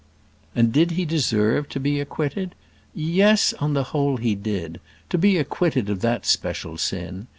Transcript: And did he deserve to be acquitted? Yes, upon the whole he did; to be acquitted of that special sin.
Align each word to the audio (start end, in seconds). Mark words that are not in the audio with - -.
And 0.55 0.73
did 0.73 0.89
he 0.97 1.05
deserve 1.05 1.69
to 1.69 1.79
be 1.79 1.99
acquitted? 1.99 2.55
Yes, 2.95 3.51
upon 3.53 3.75
the 3.75 3.83
whole 3.93 4.17
he 4.17 4.33
did; 4.33 4.79
to 5.09 5.17
be 5.19 5.37
acquitted 5.37 5.91
of 5.91 6.01
that 6.01 6.25
special 6.25 6.79
sin. 6.79 7.27